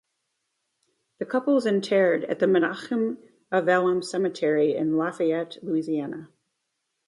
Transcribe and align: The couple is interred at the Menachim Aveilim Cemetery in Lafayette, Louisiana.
The 1.19 1.27
couple 1.27 1.57
is 1.57 1.67
interred 1.67 2.23
at 2.23 2.39
the 2.39 2.47
Menachim 2.47 3.17
Aveilim 3.51 4.03
Cemetery 4.03 4.75
in 4.75 4.97
Lafayette, 4.97 5.59
Louisiana. 5.61 6.29